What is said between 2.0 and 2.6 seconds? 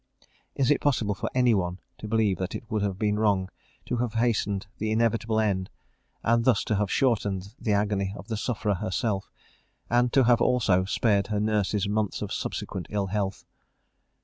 believe that